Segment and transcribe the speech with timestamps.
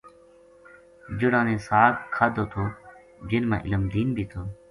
[1.19, 2.63] جہڑاں نے ساگ کھادو تھو
[3.29, 4.41] جن ما علم دین بھی تھو